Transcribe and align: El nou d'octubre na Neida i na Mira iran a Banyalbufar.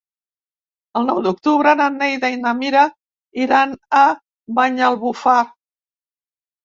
El 1.01 1.05
nou 1.09 1.19
d'octubre 1.25 1.73
na 1.81 1.89
Neida 1.99 2.33
i 2.37 2.41
na 2.45 2.55
Mira 2.61 2.87
iran 3.45 3.77
a 4.01 4.05
Banyalbufar. 4.61 5.41